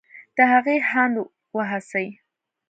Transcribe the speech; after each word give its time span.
د 0.35 0.37
هغې 0.51 0.77
هاند 0.89 1.15
و 1.55 1.59
هڅې 1.71 2.07